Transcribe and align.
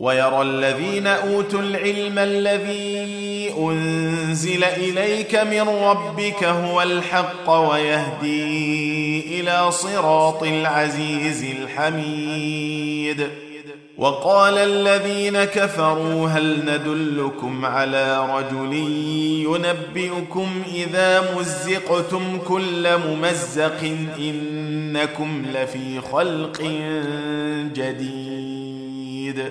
ويرى 0.00 0.42
الذين 0.42 1.06
أوتوا 1.06 1.60
العلم 1.60 2.18
الذي 2.18 3.54
أنزل 3.58 4.64
إليك 4.64 5.34
من 5.34 5.68
ربك 5.68 6.44
هو 6.44 6.82
الحق 6.82 7.50
ويهدي 7.50 9.40
إلى 9.40 9.70
صراط 9.70 10.42
العزيز 10.42 11.44
الحميد. 11.44 13.28
وقال 13.98 14.58
الذين 14.58 15.44
كفروا 15.44 16.28
هل 16.28 16.64
ندلكم 16.64 17.66
على 17.66 18.36
رجل 18.36 18.72
ينبئكم 19.44 20.62
إذا 20.74 21.34
مزقتم 21.36 22.38
كل 22.48 22.98
ممزق 22.98 23.94
إنكم 24.18 25.46
لفي 25.54 26.00
خلق 26.00 26.62
جديد. 27.74 29.50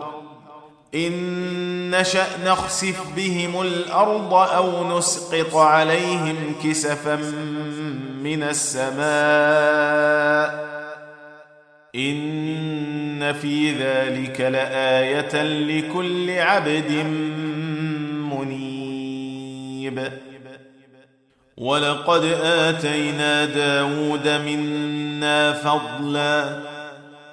إن 0.95 1.91
نشأ 1.91 2.27
نخسف 2.45 3.15
بهم 3.15 3.61
الأرض 3.61 4.33
أو 4.33 4.97
نسقط 4.97 5.55
عليهم 5.55 6.55
كسفا 6.63 7.15
من 8.23 8.43
السماء 8.43 9.01
إن 11.95 13.33
في 13.33 13.71
ذلك 13.71 14.41
لآية 14.41 15.43
لكل 15.43 16.29
عبد 16.29 16.91
منيب. 18.31 20.11
ولقد 21.57 22.23
آتينا 22.43 23.45
داود 23.45 24.27
منا 24.27 25.53
فضلا 25.53 26.70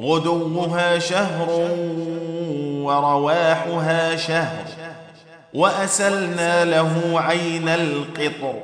غدوها 0.00 0.98
شهر 0.98 1.48
ورواحها 2.82 4.16
شهر 4.16 4.64
وأسلنا 5.54 6.64
له 6.64 7.20
عين 7.20 7.68
القطر 7.68 8.54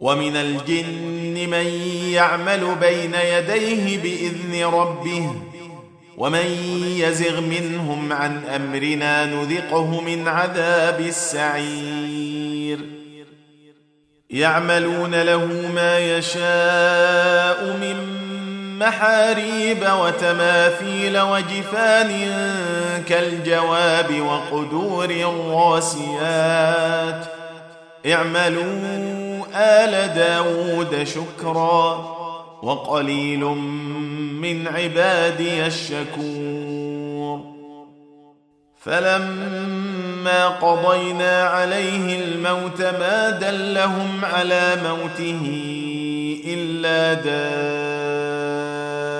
ومن 0.00 0.36
الجن 0.36 1.50
من 1.50 1.66
يعمل 2.12 2.74
بين 2.80 3.14
يديه 3.14 3.98
بإذن 3.98 4.64
ربه 4.64 5.30
ومن 6.18 6.46
يزغ 6.96 7.40
منهم 7.40 8.12
عن 8.12 8.44
أمرنا 8.44 9.26
نذقه 9.26 10.00
من 10.00 10.28
عذاب 10.28 11.00
السعير 11.00 12.78
يعملون 14.30 15.22
له 15.22 15.46
ما 15.74 15.98
يشاء 15.98 17.76
من 17.76 18.13
محاريب 18.78 19.88
وتماثيل 20.00 21.20
وجفان 21.20 22.12
كالجواب 23.08 24.20
وقدور 24.20 25.10
الراسيات. 25.10 26.44
اعملوا 28.06 29.44
آل 29.54 30.14
داود 30.14 31.04
شكرا 31.04 32.14
وقليل 32.62 33.44
من 34.40 34.68
عبادي 34.68 35.66
الشكور. 35.66 37.40
فلما 38.80 40.48
قضينا 40.48 41.42
عليه 41.42 42.24
الموت 42.24 42.82
ما 42.82 43.30
دلهم 43.30 44.24
على 44.24 44.76
موته 44.84 45.42
إلا 46.46 47.14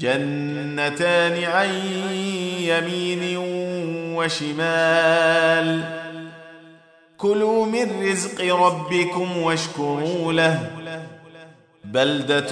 جنتان 0.00 1.44
عن 1.44 1.68
يمين 2.60 3.36
وشمال. 4.16 5.84
كلوا 7.18 7.66
من 7.66 8.10
رزق 8.10 8.54
ربكم 8.54 9.36
واشكروا 9.38 10.32
له. 10.32 10.70
بلدة 11.84 12.50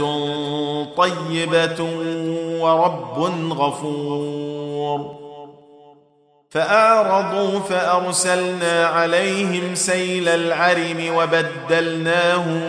طيبة 0.97 1.83
ورب 2.61 3.19
غفور. 3.53 5.19
فأعرضوا 6.51 7.61
فأرسلنا 7.61 8.87
عليهم 8.87 9.75
سيل 9.75 10.29
العرم 10.29 11.17
وبدلناهم 11.17 12.61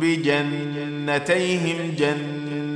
بجنتيهم 0.00 1.94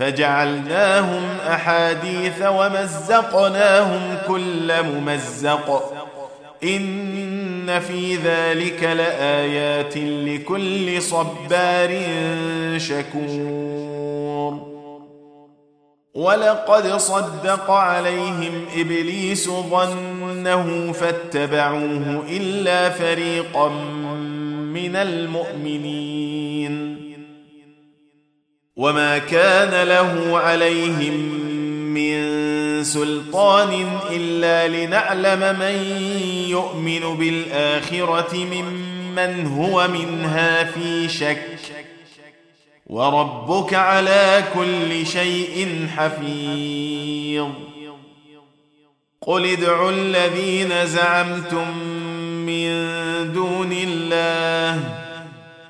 فجعلناهم 0.00 1.22
أحاديث 1.48 2.42
ومزقناهم 2.42 4.18
كل 4.28 4.82
ممزق. 4.82 5.94
إن 6.64 7.80
في 7.80 8.16
ذلك 8.16 8.82
لآيات 8.82 9.96
لكل 9.96 11.02
صبار 11.02 12.02
شكور. 12.76 14.70
ولقد 16.14 16.96
صدق 16.96 17.70
عليهم 17.70 18.64
إبليس 18.76 19.50
ظنه 19.50 20.92
فاتبعوه 20.92 22.22
إلا 22.28 22.90
فريقا 22.90 23.68
من 24.74 24.96
المؤمنين. 24.96 26.89
وما 28.80 29.18
كان 29.18 29.88
له 29.88 30.38
عليهم 30.38 31.14
من 31.94 32.20
سلطان 32.84 33.88
الا 34.10 34.68
لنعلم 34.68 35.58
من 35.58 36.02
يؤمن 36.48 37.16
بالاخره 37.16 38.34
ممن 38.34 39.46
هو 39.46 39.88
منها 39.88 40.64
في 40.64 41.08
شك 41.08 41.58
وربك 42.86 43.74
على 43.74 44.44
كل 44.54 45.06
شيء 45.06 45.86
حفيظ 45.96 47.48
قل 49.20 49.46
ادعوا 49.46 49.90
الذين 49.90 50.86
زعمتم 50.86 51.78
من 52.46 52.72
دون 53.32 53.72
الله 53.72 54.99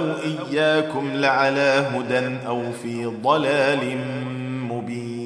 أو 0.00 0.12
اياكم 0.50 1.10
لعلى 1.14 1.86
هدى 1.94 2.46
أو 2.46 2.72
في 2.82 3.04
ضلال 3.04 3.98
مبين 4.68 5.20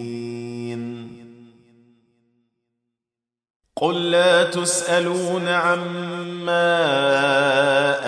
قل 3.77 4.11
لا 4.11 4.45
تسالون 4.45 5.49
عما 5.49 6.75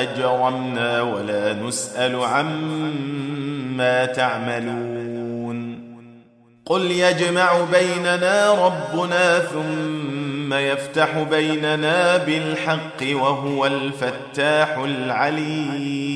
اجرمنا 0.02 1.02
ولا 1.02 1.52
نسال 1.52 2.14
عما 2.14 4.04
تعملون 4.06 4.96
قل 6.66 6.90
يجمع 6.90 7.64
بيننا 7.72 8.66
ربنا 8.66 9.38
ثم 9.38 10.54
يفتح 10.54 11.18
بيننا 11.18 12.16
بالحق 12.16 13.02
وهو 13.02 13.66
الفتاح 13.66 14.78
العليم 14.78 16.15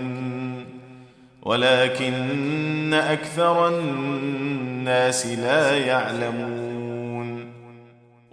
ولكن 1.41 2.93
أكثر 2.93 3.67
الناس 3.67 5.27
لا 5.27 5.77
يعلمون. 5.77 7.51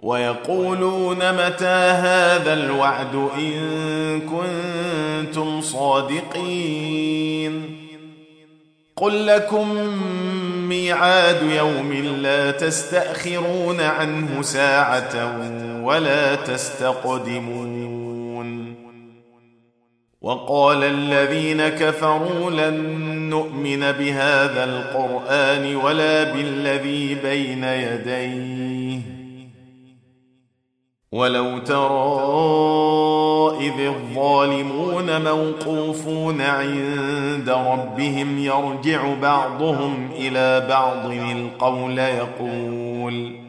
ويقولون 0.03 1.17
متى 1.17 1.65
هذا 1.65 2.53
الوعد 2.53 3.29
إن 3.37 4.21
كنتم 4.21 5.61
صادقين. 5.61 6.79
قل 8.95 9.27
لكم 9.27 9.77
ميعاد 10.69 11.41
يوم 11.41 11.93
لا 11.93 12.51
تستأخرون 12.51 13.81
عنه 13.81 14.41
ساعة 14.41 15.39
ولا 15.83 16.35
تستقدمون. 16.35 17.88
وقال 20.21 20.83
الذين 20.83 21.67
كفروا 21.67 22.51
لن 22.51 22.79
نؤمن 23.29 23.79
بهذا 23.79 24.63
القرآن 24.63 25.75
ولا 25.75 26.23
بالذي 26.23 27.15
بين 27.15 27.63
يديه. 27.63 28.99
ولو 31.11 31.57
ترى 31.57 32.59
إذ 33.59 33.79
الظالمون 33.79 35.23
موقوفون 35.23 36.41
عند 36.41 37.49
ربهم 37.49 38.37
يرجع 38.37 39.13
بعضهم 39.21 40.09
إلى 40.15 40.67
بعض 40.69 41.11
القول 41.11 41.99
يقول 41.99 43.48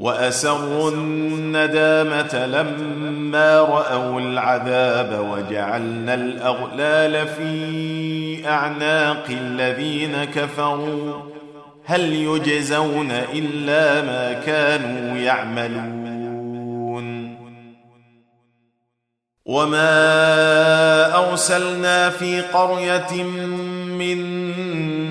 وأسروا 0.00 0.90
الندامة 0.90 2.46
لما 2.46 3.58
رأوا 3.60 4.20
العذاب 4.20 5.26
وجعلنا 5.30 6.14
الأغلال 6.14 7.28
في 7.28 8.48
أعناق 8.48 9.26
الذين 9.30 10.24
كفروا. 10.24 11.22
هل 11.84 12.12
يجزون 12.12 13.10
إلا 13.10 14.02
ما 14.02 14.32
كانوا 14.32 15.16
يعملون؟ 15.16 16.04
وما 19.46 21.28
أرسلنا 21.28 22.10
في 22.10 22.40
قرية 22.40 23.22
من 23.22 24.43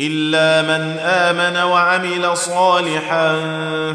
إلا 0.00 0.62
من 0.62 0.98
آمن 0.98 1.56
وعمل 1.56 2.36
صالحا 2.36 3.36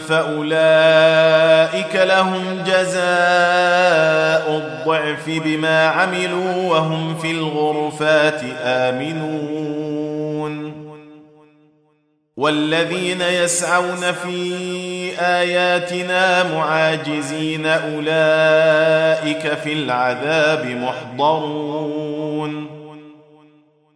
فأولئك 0.09 1.95
لهم 1.95 2.63
جزاء 2.65 4.57
الضعف 4.57 5.25
بما 5.27 5.87
عملوا 5.87 6.69
وهم 6.69 7.17
في 7.17 7.31
الغرفات 7.31 8.41
آمنون. 8.63 10.01
والذين 12.37 13.21
يسعون 13.21 14.11
في 14.11 15.19
آياتنا 15.19 16.43
معاجزين 16.43 17.65
أولئك 17.65 19.53
في 19.63 19.73
العذاب 19.73 20.65
محضرون. 20.65 22.80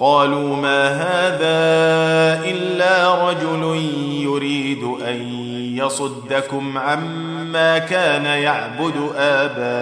قالوا 0.00 0.56
ما 0.56 0.88
هذا 0.88 1.60
إلا 2.50 3.28
رجل 3.28 3.62
يريد 4.22 4.82
أن 5.08 5.16
يصدكم 5.76 6.78
عما 6.78 7.78
كان 7.78 8.24
يعبد 8.24 9.10
آباؤكم. 9.16 9.78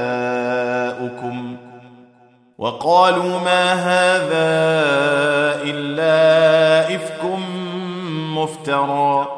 وقالوا 2.59 3.39
ما 3.39 3.73
هذا 3.73 4.59
إلا 5.63 6.95
إفك 6.95 7.25
مفترى. 8.35 9.38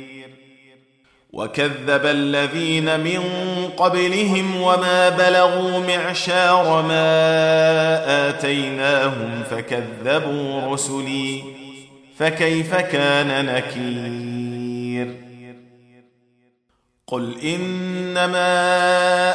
وكذب 1.33 2.05
الذين 2.05 2.99
من 2.99 3.21
قبلهم 3.77 4.61
وما 4.61 5.09
بلغوا 5.09 5.79
معشار 5.79 6.81
ما 6.81 8.29
آتيناهم 8.29 9.43
فكذبوا 9.51 10.73
رسلي 10.73 11.43
فكيف 12.17 12.75
كان 12.75 13.45
نكير؟ 13.45 15.15
قل 17.07 17.39
إنما 17.39 18.51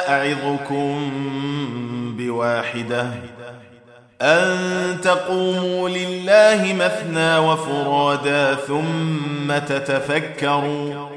أعظكم 0.09 1.11
بواحدة 2.17 3.09
أن 4.21 5.01
تقوموا 5.01 5.89
لله 5.89 6.73
مثنى 6.73 7.37
وفرادا 7.37 8.55
ثم 8.55 9.57
تتفكروا. 9.57 11.16